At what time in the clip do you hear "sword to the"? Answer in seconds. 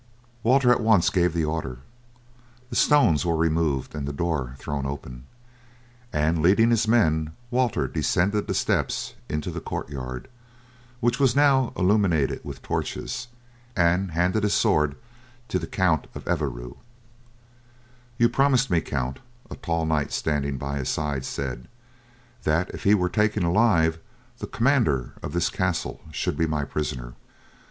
14.55-15.67